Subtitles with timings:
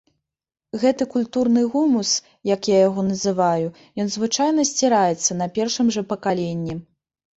[0.83, 2.13] Гэты культурны гумус,
[2.53, 3.67] як я яго называю,
[4.05, 6.73] ён звычайна сціраецца на першым жа пакаленні.